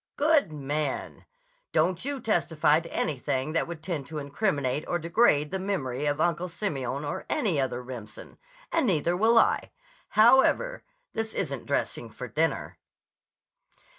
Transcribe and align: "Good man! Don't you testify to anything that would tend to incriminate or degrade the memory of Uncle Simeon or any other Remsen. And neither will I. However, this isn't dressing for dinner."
"Good 0.17 0.51
man! 0.51 1.25
Don't 1.73 2.03
you 2.03 2.19
testify 2.19 2.79
to 2.79 2.91
anything 2.91 3.53
that 3.53 3.67
would 3.67 3.83
tend 3.83 4.07
to 4.07 4.17
incriminate 4.17 4.83
or 4.87 4.97
degrade 4.97 5.51
the 5.51 5.59
memory 5.59 6.07
of 6.07 6.19
Uncle 6.19 6.49
Simeon 6.49 7.05
or 7.05 7.27
any 7.29 7.61
other 7.61 7.83
Remsen. 7.83 8.39
And 8.71 8.87
neither 8.87 9.15
will 9.15 9.37
I. 9.37 9.69
However, 10.17 10.81
this 11.13 11.35
isn't 11.35 11.67
dressing 11.67 12.09
for 12.09 12.27
dinner." 12.27 12.79